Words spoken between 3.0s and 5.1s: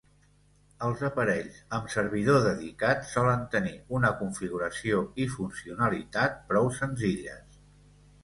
solen tenir una configuració